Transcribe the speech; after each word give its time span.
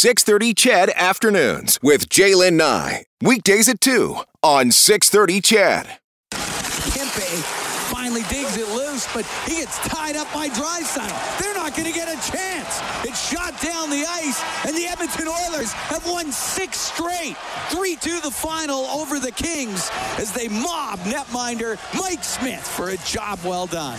630 0.00 0.54
CHED 0.54 0.90
Afternoons 0.96 1.78
with 1.82 2.08
Jaylen 2.08 2.54
Nye. 2.54 3.04
Weekdays 3.20 3.68
at 3.68 3.82
2 3.82 4.16
on 4.42 4.70
630 4.70 5.42
CHED. 5.42 5.98
Kempe 6.32 7.42
finally 7.92 8.22
digs 8.30 8.56
it 8.56 8.66
loose, 8.74 9.06
but 9.12 9.26
he 9.44 9.56
gets 9.56 9.76
tied 9.80 10.16
up 10.16 10.26
by 10.32 10.48
Draisaitl. 10.48 11.38
They're 11.38 11.52
not 11.52 11.76
going 11.76 11.86
to 11.86 11.92
get 11.92 12.08
a 12.08 12.16
chance. 12.32 12.80
It's 13.04 13.30
shot 13.30 13.60
down 13.60 13.90
the 13.90 14.06
ice, 14.08 14.42
and 14.66 14.74
the 14.74 14.86
Edmonton 14.86 15.28
Oilers 15.28 15.70
have 15.74 16.06
won 16.06 16.32
six 16.32 16.78
straight. 16.78 17.36
3-2 17.68 18.22
the 18.22 18.30
final 18.30 18.86
over 18.86 19.18
the 19.18 19.32
Kings 19.32 19.90
as 20.16 20.32
they 20.32 20.48
mob 20.48 21.00
netminder 21.00 21.78
Mike 22.00 22.24
Smith 22.24 22.66
for 22.66 22.88
a 22.88 22.96
job 23.04 23.38
well 23.44 23.66
done. 23.66 23.98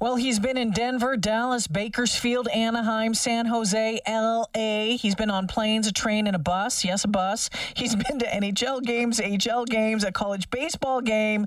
Well, 0.00 0.16
he's 0.16 0.38
been 0.38 0.56
in 0.56 0.70
Denver, 0.70 1.16
Dallas, 1.16 1.66
Bakersfield, 1.66 2.48
Anaheim, 2.48 3.14
San 3.14 3.46
Jose, 3.46 4.00
LA. 4.06 4.96
He's 4.96 5.14
been 5.14 5.30
on 5.30 5.46
planes, 5.46 5.86
a 5.86 5.92
train, 5.92 6.26
and 6.26 6.36
a 6.36 6.38
bus. 6.38 6.84
Yes, 6.84 7.04
a 7.04 7.08
bus. 7.08 7.50
He's 7.74 7.94
been 8.08 8.18
to 8.18 8.26
NHL 8.26 8.82
games, 8.82 9.20
HL 9.20 9.66
games, 9.66 10.04
a 10.04 10.12
college 10.12 10.50
baseball 10.50 11.00
game, 11.00 11.46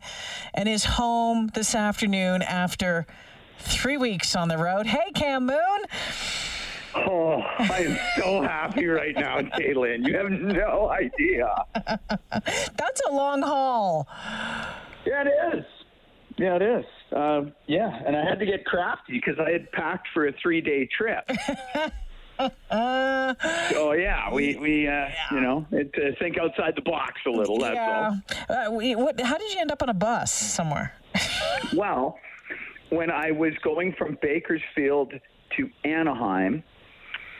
and 0.53 0.67
is 0.67 0.83
home 0.83 1.49
this 1.53 1.75
afternoon 1.75 2.41
after 2.41 3.05
three 3.59 3.97
weeks 3.97 4.35
on 4.35 4.47
the 4.47 4.57
road. 4.57 4.85
Hey, 4.85 5.11
Cam 5.13 5.45
Moon. 5.45 5.85
Oh, 6.95 7.41
I 7.59 7.79
am 7.83 7.99
so 8.17 8.41
happy 8.41 8.87
right 8.87 9.15
now, 9.15 9.39
Jaylen. 9.57 10.07
You 10.07 10.17
have 10.17 10.31
no 10.31 10.89
idea. 10.89 11.53
That's 12.31 13.01
a 13.07 13.13
long 13.13 13.41
haul. 13.41 14.07
Yeah, 15.05 15.23
it 15.25 15.57
is. 15.57 15.65
Yeah, 16.37 16.55
it 16.55 16.61
is. 16.61 16.85
Um, 17.11 17.53
yeah, 17.67 18.01
and 18.05 18.15
I 18.15 18.23
had 18.23 18.39
to 18.39 18.45
get 18.45 18.65
crafty 18.65 19.13
because 19.13 19.39
I 19.39 19.51
had 19.51 19.71
packed 19.71 20.07
for 20.13 20.27
a 20.27 20.33
three-day 20.33 20.89
trip. 20.95 21.29
oh 22.71 23.91
yeah, 23.93 24.31
we 24.31 24.55
we 24.55 24.87
uh, 24.87 24.91
yeah. 24.91 25.13
you 25.31 25.41
know 25.41 25.65
it, 25.71 25.93
uh, 25.97 26.15
think 26.19 26.37
outside 26.37 26.75
the 26.75 26.81
box 26.81 27.19
a 27.25 27.29
little. 27.29 27.57
That's 27.57 27.75
yeah. 27.75 28.19
all. 28.49 28.55
Uh, 28.55 28.71
we, 28.71 28.95
what, 28.95 29.19
how 29.19 29.37
did 29.37 29.51
you 29.53 29.59
end 29.59 29.71
up 29.71 29.81
on 29.81 29.89
a 29.89 29.93
bus 29.93 30.31
somewhere? 30.31 30.93
well, 31.75 32.19
when 32.89 33.11
I 33.11 33.31
was 33.31 33.53
going 33.63 33.93
from 33.97 34.17
Bakersfield 34.21 35.13
to 35.57 35.69
Anaheim, 35.83 36.63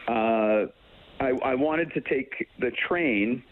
uh, 0.07 0.65
I, 1.19 1.29
I 1.43 1.55
wanted 1.55 1.93
to 1.93 2.01
take 2.01 2.47
the 2.59 2.71
train, 2.71 3.43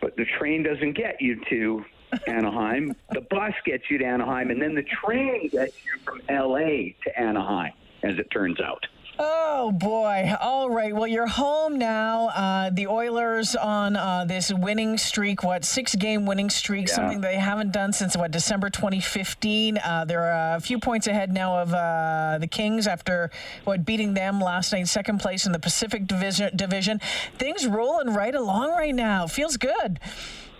but 0.00 0.16
the 0.16 0.24
train 0.38 0.62
doesn't 0.62 0.92
get 0.92 1.20
you 1.20 1.40
to 1.50 1.84
Anaheim. 2.26 2.94
The 3.12 3.20
bus 3.22 3.54
gets 3.64 3.84
you 3.90 3.98
to 3.98 4.04
Anaheim, 4.04 4.50
and 4.50 4.60
then 4.60 4.74
the 4.74 4.84
train 4.84 5.48
gets 5.48 5.76
you 5.84 5.98
from 6.04 6.20
LA 6.28 6.92
to 7.04 7.18
Anaheim, 7.18 7.72
as 8.02 8.18
it 8.18 8.30
turns 8.30 8.60
out. 8.60 8.86
Oh 9.20 9.72
boy! 9.72 10.32
All 10.40 10.70
right. 10.70 10.94
Well, 10.94 11.08
you're 11.08 11.26
home 11.26 11.76
now. 11.76 12.28
Uh, 12.28 12.70
the 12.70 12.86
Oilers 12.86 13.56
on 13.56 13.96
uh, 13.96 14.24
this 14.24 14.52
winning 14.52 14.96
streak. 14.96 15.42
What 15.42 15.64
six-game 15.64 16.24
winning 16.24 16.50
streak? 16.50 16.86
Yeah. 16.86 16.94
Something 16.94 17.20
they 17.20 17.34
haven't 17.34 17.72
done 17.72 17.92
since 17.92 18.16
what 18.16 18.30
December 18.30 18.70
2015. 18.70 19.78
Uh, 19.78 20.04
they're 20.04 20.54
a 20.54 20.60
few 20.60 20.78
points 20.78 21.08
ahead 21.08 21.32
now 21.32 21.58
of 21.58 21.74
uh, 21.74 22.38
the 22.38 22.46
Kings 22.46 22.86
after 22.86 23.32
what 23.64 23.84
beating 23.84 24.14
them 24.14 24.40
last 24.40 24.72
night, 24.72 24.86
second 24.86 25.18
place 25.18 25.46
in 25.46 25.52
the 25.52 25.58
Pacific 25.58 26.06
Division. 26.06 26.56
Division. 26.56 27.00
Things 27.38 27.66
rolling 27.66 28.14
right 28.14 28.36
along 28.36 28.70
right 28.70 28.94
now. 28.94 29.26
Feels 29.26 29.56
good. 29.56 29.98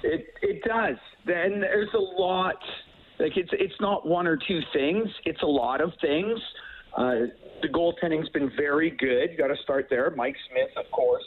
It 0.02 0.34
it 0.42 0.62
does. 0.64 0.96
Then 1.27 1.60
there's 1.60 1.92
a 1.94 2.20
lot. 2.20 2.56
Like 3.18 3.36
it's 3.36 3.50
it's 3.52 3.80
not 3.80 4.06
one 4.06 4.27
or 4.27 4.36
two 4.36 4.60
things. 4.72 5.08
It's 5.24 5.42
a 5.42 5.46
lot 5.46 5.80
of 5.80 5.92
things. 6.00 6.38
Uh, 6.96 7.14
the 7.62 7.68
goaltending's 7.68 8.28
been 8.30 8.50
very 8.56 8.90
good. 8.90 9.36
Got 9.36 9.48
to 9.48 9.56
start 9.62 9.88
there. 9.90 10.10
Mike 10.16 10.36
Smith, 10.50 10.70
of 10.77 10.90
course. 10.90 11.24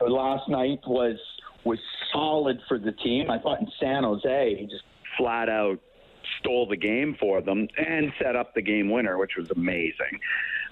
Last 0.00 0.48
night 0.48 0.80
was 0.86 1.18
was 1.64 1.78
solid 2.12 2.60
for 2.68 2.78
the 2.78 2.92
team. 2.92 3.30
I 3.30 3.38
thought 3.38 3.60
in 3.60 3.68
San 3.80 4.04
Jose 4.04 4.56
he 4.58 4.66
just 4.66 4.84
flat 5.16 5.48
out 5.48 5.78
stole 6.40 6.68
the 6.68 6.76
game 6.76 7.16
for 7.18 7.40
them 7.40 7.66
and 7.76 8.12
set 8.22 8.36
up 8.36 8.54
the 8.54 8.62
game 8.62 8.90
winner, 8.90 9.18
which 9.18 9.32
was 9.36 9.50
amazing. 9.50 10.20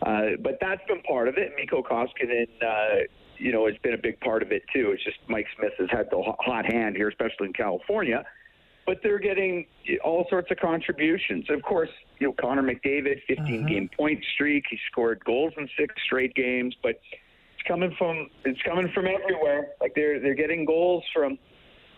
Uh, 0.03 0.37
but 0.41 0.59
that's 0.61 0.83
been 0.87 1.03
part 1.03 1.29
of 1.29 1.37
it. 1.39 1.53
Mikko 1.57 1.83
Koskinen, 1.83 2.47
uh, 2.63 3.03
you 3.39 3.53
know, 3.53 3.67
has 3.67 3.77
been 3.83 3.95
a 3.95 3.99
big 3.99 4.21
part 4.21 4.43
of 4.43 4.53
it 4.53 4.63
too. 4.73 4.93
It's 4.93 5.05
just 5.05 5.19
Mike 5.29 5.47
Smith 5.57 5.73
has 5.79 5.89
had 5.91 6.09
the 6.11 6.23
hot 6.41 6.67
hand 6.67 6.97
here, 6.97 7.09
especially 7.09 7.47
in 7.47 7.53
California. 7.53 8.25
But 8.87 8.99
they're 9.03 9.19
getting 9.19 9.67
all 10.05 10.27
sorts 10.31 10.51
of 10.51 10.59
contributions. 10.59 11.47
Of 11.51 11.63
course, 11.63 11.91
you 12.19 12.29
know 12.29 12.35
Connor 12.41 12.63
McDavid, 12.63 13.21
15 13.27 13.37
uh-huh. 13.39 13.69
game 13.69 13.91
point 13.97 14.25
streak. 14.35 14.65
He 14.71 14.79
scored 14.91 15.25
goals 15.25 15.53
in 15.57 15.69
six 15.79 15.95
straight 16.05 16.35
games, 16.35 16.75
but 16.83 17.01
it's 17.55 17.67
coming 17.67 17.95
from 17.99 18.31
it's 18.45 18.63
coming 18.63 18.91
from 18.93 19.07
everywhere. 19.07 19.71
Like 19.81 19.95
they're 19.95 20.21
they're 20.21 20.35
getting 20.35 20.65
goals 20.65 21.03
from 21.13 21.39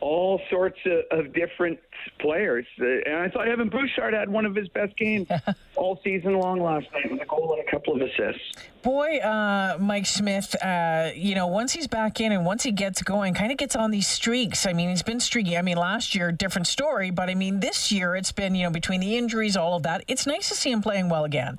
all 0.00 0.40
sorts 0.50 0.78
of, 0.86 1.18
of 1.18 1.32
different 1.32 1.78
players. 2.20 2.66
Uh, 2.80 2.86
and 3.06 3.16
I 3.16 3.28
thought 3.28 3.48
Evan 3.48 3.68
Bouchard 3.68 4.14
had 4.14 4.28
one 4.28 4.46
of 4.46 4.54
his 4.54 4.68
best 4.68 4.96
games 4.96 5.28
all 5.76 6.00
season 6.04 6.38
long 6.38 6.60
last 6.60 6.86
night 6.92 7.10
with 7.10 7.20
a 7.20 7.26
goal 7.26 7.56
and 7.58 7.66
a 7.66 7.70
couple 7.70 7.94
of 7.94 8.02
assists. 8.02 8.54
Boy, 8.82 9.18
uh, 9.18 9.76
Mike 9.80 10.06
Smith, 10.06 10.54
uh, 10.62 11.10
you 11.14 11.34
know, 11.34 11.48
once 11.48 11.72
he's 11.72 11.88
back 11.88 12.20
in 12.20 12.32
and 12.32 12.46
once 12.46 12.62
he 12.62 12.70
gets 12.70 13.02
going, 13.02 13.34
kind 13.34 13.50
of 13.50 13.58
gets 13.58 13.74
on 13.74 13.90
these 13.90 14.06
streaks. 14.06 14.66
I 14.66 14.72
mean, 14.72 14.88
he's 14.88 15.02
been 15.02 15.20
streaky. 15.20 15.56
I 15.56 15.62
mean, 15.62 15.76
last 15.76 16.14
year, 16.14 16.30
different 16.30 16.66
story, 16.66 17.10
but 17.10 17.28
I 17.28 17.34
mean, 17.34 17.60
this 17.60 17.90
year 17.90 18.14
it's 18.14 18.32
been, 18.32 18.54
you 18.54 18.64
know, 18.64 18.70
between 18.70 19.00
the 19.00 19.16
injuries, 19.16 19.56
all 19.56 19.74
of 19.74 19.82
that, 19.82 20.04
it's 20.06 20.26
nice 20.26 20.48
to 20.50 20.54
see 20.54 20.70
him 20.70 20.80
playing 20.80 21.08
well 21.08 21.24
again. 21.24 21.58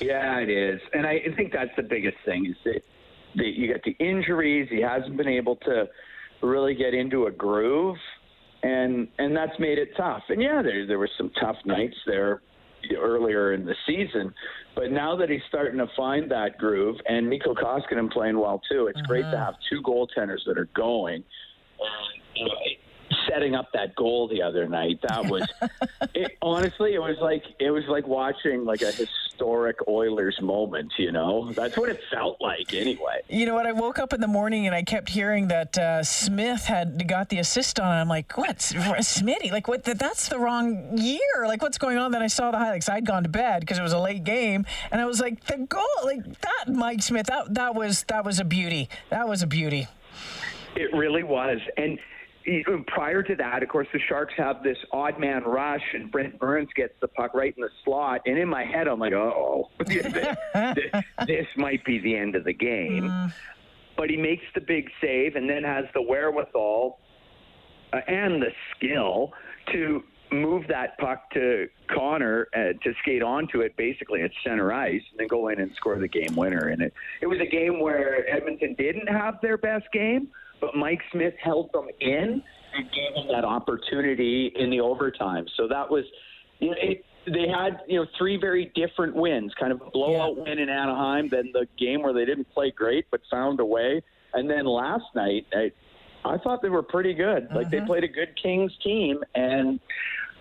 Yeah, 0.00 0.38
it 0.38 0.50
is. 0.50 0.80
And 0.92 1.06
I 1.06 1.20
think 1.36 1.52
that's 1.52 1.74
the 1.76 1.82
biggest 1.82 2.16
thing 2.24 2.46
is 2.46 2.56
that 2.64 2.82
the, 3.36 3.46
you 3.46 3.72
got 3.72 3.82
the 3.84 3.96
injuries. 3.98 4.68
He 4.70 4.80
hasn't 4.80 5.16
been 5.16 5.28
able 5.28 5.56
to 5.56 5.88
really 6.42 6.74
get 6.74 6.94
into 6.94 7.26
a 7.26 7.30
groove, 7.30 7.96
and 8.62 9.08
and 9.18 9.36
that's 9.36 9.58
made 9.58 9.78
it 9.78 9.90
tough. 9.96 10.22
And 10.28 10.40
yeah, 10.40 10.62
there 10.62 10.86
there 10.86 10.98
were 10.98 11.10
some 11.16 11.30
tough 11.40 11.56
nights 11.64 11.96
there 12.06 12.42
earlier 12.96 13.52
in 13.52 13.64
the 13.64 13.74
season, 13.86 14.32
but 14.74 14.90
now 14.90 15.16
that 15.16 15.28
he's 15.28 15.42
starting 15.48 15.78
to 15.78 15.88
find 15.96 16.30
that 16.30 16.58
groove, 16.58 16.96
and 17.08 17.28
Mikko 17.28 17.54
Koskinen 17.54 18.10
playing 18.10 18.38
well 18.38 18.60
too, 18.70 18.86
it's 18.86 18.98
uh-huh. 18.98 19.06
great 19.08 19.22
to 19.22 19.28
uh-huh. 19.28 19.44
have 19.44 19.54
two 19.68 19.82
goaltenders 19.82 20.44
that 20.46 20.58
are 20.58 20.68
going. 20.74 21.24
And, 22.36 22.76
setting 23.28 23.54
up 23.54 23.68
that 23.74 23.94
goal 23.94 24.28
the 24.28 24.42
other 24.42 24.68
night, 24.68 24.98
that 25.08 25.26
was 25.26 25.46
it, 26.14 26.36
honestly, 26.42 26.94
it 26.94 26.98
was 26.98 27.16
like 27.20 27.44
it 27.58 27.70
was 27.70 27.84
like 27.88 28.06
watching 28.06 28.64
like 28.64 28.82
a 28.82 28.92
historic 29.38 29.86
Oilers 29.86 30.40
moment. 30.42 30.92
You 30.98 31.12
know, 31.12 31.52
that's 31.52 31.76
what 31.76 31.88
it 31.88 32.00
felt 32.10 32.40
like 32.40 32.74
anyway. 32.74 33.20
You 33.28 33.46
know 33.46 33.54
what? 33.54 33.66
I 33.66 33.72
woke 33.72 34.00
up 34.00 34.12
in 34.12 34.20
the 34.20 34.26
morning 34.26 34.66
and 34.66 34.74
I 34.74 34.82
kept 34.82 35.08
hearing 35.08 35.46
that 35.48 35.78
uh, 35.78 36.02
Smith 36.02 36.64
had 36.64 37.06
got 37.06 37.28
the 37.28 37.38
assist 37.38 37.78
on. 37.78 37.96
it. 37.96 38.00
I'm 38.00 38.08
like, 38.08 38.36
what, 38.36 38.56
Smitty? 38.58 39.52
Like, 39.52 39.68
what? 39.68 39.84
That's 39.84 40.28
the 40.28 40.40
wrong 40.40 40.98
year. 40.98 41.46
Like, 41.46 41.62
what's 41.62 41.78
going 41.78 41.98
on? 41.98 42.10
Then 42.10 42.20
I 42.22 42.26
saw 42.26 42.50
the 42.50 42.58
highlights. 42.58 42.88
I'd 42.88 43.06
gone 43.06 43.22
to 43.22 43.28
bed 43.28 43.60
because 43.60 43.78
it 43.78 43.82
was 43.82 43.92
a 43.92 43.98
late 43.98 44.24
game, 44.24 44.66
and 44.90 45.00
I 45.00 45.06
was 45.06 45.20
like, 45.20 45.44
the 45.44 45.58
goal, 45.58 45.84
like 46.04 46.24
that, 46.40 46.64
Mike 46.68 47.02
Smith. 47.02 47.26
That 47.26 47.54
that 47.54 47.76
was 47.76 48.02
that 48.04 48.24
was 48.24 48.40
a 48.40 48.44
beauty. 48.44 48.88
That 49.10 49.28
was 49.28 49.42
a 49.42 49.46
beauty. 49.46 49.86
It 50.74 50.92
really 50.92 51.22
was, 51.22 51.60
and 51.76 51.98
prior 52.86 53.22
to 53.22 53.34
that, 53.36 53.62
of 53.62 53.68
course, 53.68 53.88
the 53.92 54.00
Sharks 54.08 54.34
have 54.36 54.62
this 54.62 54.78
odd 54.92 55.18
man 55.18 55.44
rush, 55.44 55.82
and 55.94 56.10
Brent 56.10 56.38
Burns 56.38 56.68
gets 56.74 56.94
the 57.00 57.08
puck 57.08 57.34
right 57.34 57.54
in 57.56 57.62
the 57.62 57.70
slot. 57.84 58.22
And 58.26 58.38
in 58.38 58.48
my 58.48 58.64
head, 58.64 58.88
I'm 58.88 59.00
like, 59.00 59.12
oh, 59.12 59.70
this, 59.86 60.06
this, 61.26 61.46
might 61.56 61.84
be 61.84 61.98
the 61.98 62.16
end 62.16 62.36
of 62.36 62.44
the 62.44 62.52
game. 62.52 63.04
Mm. 63.04 63.32
But 63.96 64.10
he 64.10 64.16
makes 64.16 64.44
the 64.54 64.60
big 64.60 64.90
save 65.00 65.36
and 65.36 65.48
then 65.48 65.64
has 65.64 65.86
the 65.94 66.02
wherewithal 66.02 67.00
uh, 67.92 68.00
and 68.06 68.40
the 68.40 68.52
skill 68.76 69.32
to 69.72 70.02
move 70.30 70.66
that 70.68 70.96
puck 70.98 71.30
to 71.32 71.68
Connor 71.88 72.48
uh, 72.54 72.74
to 72.82 72.94
skate 73.02 73.22
onto 73.22 73.60
it 73.60 73.76
basically 73.76 74.22
at 74.22 74.30
center 74.44 74.72
ice 74.72 75.02
and 75.10 75.18
then 75.18 75.26
go 75.26 75.48
in 75.48 75.60
and 75.60 75.70
score 75.74 75.98
the 75.98 76.08
game 76.08 76.36
winner. 76.36 76.68
And 76.68 76.82
it, 76.82 76.92
it 77.20 77.26
was 77.26 77.40
a 77.40 77.46
game 77.46 77.80
where 77.80 78.28
Edmonton 78.30 78.74
didn't 78.78 79.08
have 79.08 79.40
their 79.40 79.56
best 79.56 79.90
game 79.92 80.28
but 80.60 80.74
Mike 80.74 81.00
Smith 81.12 81.34
held 81.42 81.72
them 81.72 81.88
in 82.00 82.42
and 82.74 82.90
gave 82.92 83.14
them 83.14 83.28
that 83.28 83.44
opportunity 83.44 84.52
in 84.54 84.70
the 84.70 84.80
overtime. 84.80 85.46
So 85.56 85.68
that 85.68 85.90
was, 85.90 86.04
you 86.58 86.70
know, 86.70 86.76
it, 86.78 87.04
they 87.26 87.48
had 87.48 87.80
you 87.86 88.00
know 88.00 88.06
three 88.16 88.36
very 88.36 88.72
different 88.74 89.14
wins, 89.14 89.52
kind 89.58 89.72
of 89.72 89.80
a 89.80 89.90
blowout 89.90 90.36
yeah. 90.36 90.42
win 90.44 90.58
in 90.58 90.68
Anaheim, 90.68 91.28
then 91.28 91.50
the 91.52 91.66
game 91.78 92.02
where 92.02 92.12
they 92.12 92.24
didn't 92.24 92.50
play 92.52 92.70
great 92.70 93.06
but 93.10 93.20
found 93.30 93.60
a 93.60 93.64
way, 93.64 94.02
and 94.34 94.48
then 94.48 94.64
last 94.64 95.04
night 95.14 95.46
I, 95.52 95.72
I 96.24 96.38
thought 96.38 96.62
they 96.62 96.68
were 96.68 96.82
pretty 96.82 97.14
good. 97.14 97.48
Like 97.54 97.70
they 97.70 97.78
mm-hmm. 97.78 97.86
played 97.86 98.04
a 98.04 98.08
good 98.08 98.34
Kings 98.42 98.72
team, 98.82 99.22
and 99.34 99.80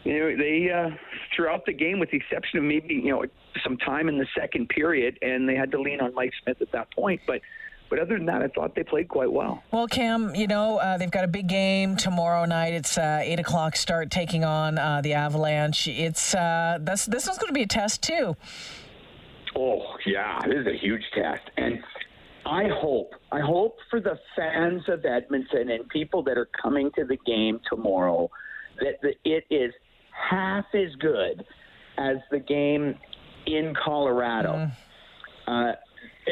you 0.04 0.20
know 0.20 0.38
they 0.38 0.72
uh, 0.72 0.96
throughout 1.36 1.66
the 1.66 1.74
game, 1.74 2.00
with 2.00 2.12
the 2.12 2.18
exception 2.18 2.60
of 2.60 2.66
maybe 2.66 2.96
you 2.96 3.12
know 3.12 3.26
some 3.64 3.78
time 3.78 4.08
in 4.10 4.18
the 4.18 4.28
second 4.38 4.70
period, 4.70 5.18
and 5.22 5.48
they 5.48 5.56
had 5.56 5.72
to 5.72 5.82
lean 5.82 6.00
on 6.00 6.14
Mike 6.14 6.34
Smith 6.44 6.62
at 6.62 6.72
that 6.72 6.92
point, 6.92 7.22
but 7.28 7.42
but 7.90 8.00
other 8.00 8.18
than 8.18 8.26
that, 8.28 8.42
I 8.42 8.48
thought 8.48 8.76
they 8.76 8.84
played 8.84 9.08
quite 9.08 9.32
well. 9.32 9.64
Well, 9.72 9.88
Cam, 9.88 10.36
you 10.36 10.48
know 10.48 10.78
uh, 10.78 10.98
they've 10.98 11.12
got 11.12 11.24
a 11.24 11.28
big 11.28 11.48
game 11.48 11.96
tomorrow 11.96 12.46
night. 12.46 12.74
It's 12.74 12.98
uh, 12.98 13.22
eight 13.24 13.40
o'clock 13.40 13.76
start, 13.76 14.12
taking 14.12 14.44
on 14.44 14.78
uh, 14.78 15.02
the 15.02 15.14
Avalanche. 15.14 15.88
It's 15.88 16.36
uh, 16.36 16.78
this 16.82 17.06
this 17.06 17.28
is 17.28 17.38
going 17.38 17.48
to 17.48 17.54
be 17.54 17.64
a 17.64 17.68
test 17.68 18.04
too. 18.04 18.36
Oh 19.56 19.84
yeah, 20.06 20.40
this 20.46 20.58
is 20.58 20.68
a 20.68 20.78
huge 20.78 21.04
test, 21.16 21.44
and 21.58 21.80
I 22.48 22.70
hope, 22.70 23.14
I 23.32 23.42
hope 23.42 23.78
for 23.90 24.00
the 24.00 24.18
fans 24.36 24.84
of 24.88 25.04
Edmonton 25.04 25.70
and 25.70 25.88
people 25.90 26.24
that 26.24 26.38
are 26.38 26.48
coming 26.62 26.90
to 26.96 27.04
the 27.04 27.18
game 27.26 27.60
tomorrow 27.70 28.30
that 28.80 29.02
the, 29.02 29.14
it 29.26 29.46
is 29.50 29.74
half 30.12 30.66
as 30.74 30.96
good 31.00 31.46
as 31.98 32.18
the 32.32 32.40
game 32.40 32.96
in 33.46 33.74
Colorado. 33.84 34.54
Mm. 34.54 34.72
Uh, 35.48 35.76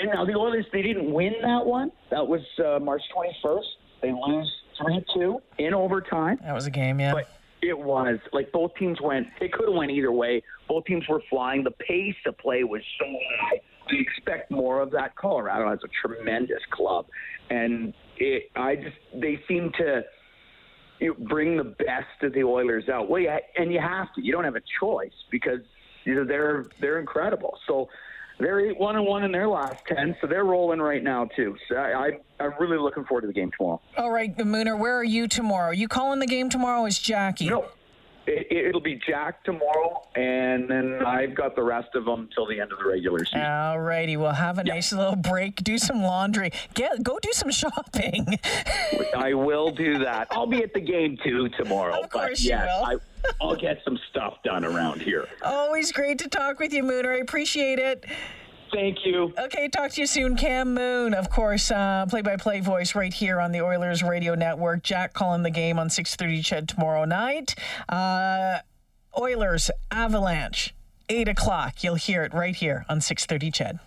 and 0.01 0.11
now 0.13 0.25
the 0.25 0.35
Oilers, 0.35 0.65
they 0.71 0.81
didn't 0.81 1.11
win 1.11 1.33
that 1.41 1.65
one. 1.65 1.91
That 2.11 2.27
was 2.27 2.41
uh, 2.63 2.79
March 2.79 3.01
21st. 3.15 3.61
They 4.01 4.11
lose 4.11 4.51
3 4.81 5.03
2 5.13 5.41
in 5.59 5.73
overtime. 5.73 6.37
That 6.43 6.53
was 6.53 6.65
a 6.67 6.71
game, 6.71 6.99
yeah. 6.99 7.13
But 7.13 7.29
it 7.61 7.77
was. 7.77 8.19
Like 8.33 8.51
both 8.51 8.75
teams 8.75 8.99
went, 9.01 9.27
it 9.41 9.51
could 9.53 9.67
have 9.67 9.75
went 9.75 9.91
either 9.91 10.11
way. 10.11 10.43
Both 10.67 10.85
teams 10.85 11.07
were 11.07 11.21
flying. 11.29 11.63
The 11.63 11.71
pace 11.71 12.15
of 12.25 12.37
play 12.37 12.63
was 12.63 12.81
so 12.99 13.05
high. 13.05 13.61
We 13.89 13.99
expect 13.99 14.51
more 14.51 14.81
of 14.81 14.91
that. 14.91 15.15
Colorado 15.15 15.69
has 15.69 15.79
a 15.83 16.07
tremendous 16.07 16.61
club. 16.71 17.05
And 17.49 17.93
it, 18.17 18.49
I 18.55 18.75
just, 18.75 18.97
they 19.13 19.39
seem 19.47 19.71
to 19.77 20.03
you 20.99 21.13
bring 21.13 21.57
the 21.57 21.63
best 21.63 22.23
of 22.23 22.33
the 22.33 22.43
Oilers 22.43 22.89
out. 22.89 23.09
Well, 23.09 23.21
yeah, 23.21 23.39
and 23.57 23.71
you 23.71 23.79
have 23.79 24.13
to. 24.15 24.23
You 24.23 24.31
don't 24.31 24.45
have 24.45 24.55
a 24.55 24.63
choice 24.79 25.11
because 25.29 25.59
you 26.05 26.15
know, 26.15 26.23
they're 26.23 26.65
they're 26.79 26.99
incredible. 26.99 27.57
So 27.67 27.89
they're 28.39 28.59
eight 28.59 28.79
one 28.79 28.95
and 28.95 29.05
one 29.05 29.23
in 29.23 29.31
their 29.31 29.47
last 29.47 29.85
ten, 29.87 30.15
so 30.21 30.27
they're 30.27 30.43
rolling 30.43 30.79
right 30.79 31.03
now 31.03 31.25
too. 31.35 31.55
So 31.69 31.75
I, 31.77 32.19
I 32.39 32.43
am 32.43 32.53
really 32.59 32.77
looking 32.77 33.05
forward 33.05 33.21
to 33.21 33.27
the 33.27 33.33
game 33.33 33.51
tomorrow. 33.57 33.81
All 33.97 34.11
right, 34.11 34.35
the 34.35 34.43
Mooner, 34.43 34.77
where 34.77 34.97
are 34.97 35.03
you 35.03 35.27
tomorrow? 35.27 35.69
Are 35.69 35.73
you 35.73 35.87
calling 35.87 36.19
the 36.19 36.27
game 36.27 36.49
tomorrow? 36.49 36.85
Is 36.85 36.99
Jackie? 36.99 37.49
No, 37.49 37.65
it, 38.27 38.73
will 38.73 38.81
be 38.81 38.99
Jack 39.07 39.43
tomorrow, 39.43 40.01
and 40.15 40.69
then 40.69 41.05
I've 41.05 41.35
got 41.35 41.55
the 41.55 41.63
rest 41.63 41.89
of 41.95 42.05
them 42.05 42.29
till 42.33 42.47
the 42.47 42.59
end 42.59 42.71
of 42.71 42.79
the 42.79 42.85
regular 42.85 43.25
season. 43.25 43.41
All 43.41 43.79
righty, 43.79 44.17
we'll 44.17 44.31
have 44.31 44.57
a 44.57 44.63
nice 44.63 44.91
little 44.91 45.15
break, 45.15 45.57
do 45.57 45.77
some 45.77 46.01
laundry, 46.01 46.51
get 46.73 47.03
go 47.03 47.19
do 47.21 47.31
some 47.31 47.51
shopping. 47.51 48.39
I 49.17 49.33
will 49.33 49.71
do 49.71 49.99
that. 49.99 50.27
I'll 50.31 50.47
be 50.47 50.63
at 50.63 50.73
the 50.73 50.81
game 50.81 51.17
too 51.23 51.49
tomorrow. 51.49 52.01
Of 52.01 52.09
course 52.09 52.29
but 52.29 52.39
you 52.41 52.49
yes, 52.49 52.67
will. 52.67 52.85
I, 52.85 52.95
I'll 53.41 53.55
get 53.55 53.81
some 53.83 53.97
stuff 54.09 54.35
done 54.43 54.65
around 54.65 55.01
here. 55.01 55.27
Always 55.43 55.91
great 55.91 56.19
to 56.19 56.29
talk 56.29 56.59
with 56.59 56.73
you, 56.73 56.83
Mooner. 56.83 57.15
I 57.15 57.19
appreciate 57.19 57.79
it. 57.79 58.05
Thank 58.73 59.05
you. 59.05 59.33
Okay, 59.37 59.67
talk 59.69 59.91
to 59.91 60.01
you 60.01 60.07
soon. 60.07 60.35
Cam 60.35 60.73
Moon, 60.73 61.13
of 61.13 61.29
course, 61.29 61.69
play 61.69 62.21
by 62.23 62.35
play 62.37 62.59
voice 62.59 62.95
right 62.95 63.13
here 63.13 63.39
on 63.39 63.51
the 63.51 63.61
Oilers 63.61 64.03
Radio 64.03 64.35
Network. 64.35 64.83
Jack 64.83 65.13
calling 65.13 65.43
the 65.43 65.49
game 65.49 65.79
on 65.79 65.89
6.30 65.89 66.43
CHED 66.43 66.69
tomorrow 66.69 67.05
night. 67.05 67.55
Uh, 67.87 68.59
Oilers, 69.17 69.71
Avalanche, 69.91 70.73
8 71.09 71.27
o'clock. 71.29 71.83
You'll 71.83 71.95
hear 71.95 72.23
it 72.23 72.33
right 72.33 72.55
here 72.55 72.85
on 72.89 72.99
6.30 72.99 73.53
CHED. 73.53 73.79